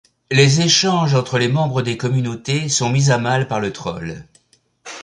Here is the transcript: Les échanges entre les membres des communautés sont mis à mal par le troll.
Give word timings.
Les 0.31 0.61
échanges 0.61 1.13
entre 1.13 1.37
les 1.37 1.47
membres 1.47 1.83
des 1.83 1.95
communautés 1.95 2.69
sont 2.69 2.89
mis 2.89 3.11
à 3.11 3.19
mal 3.19 3.47
par 3.47 3.59
le 3.59 3.71
troll. 3.71 4.25